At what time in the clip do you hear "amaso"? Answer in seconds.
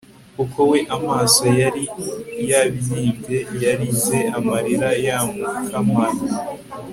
0.95-1.43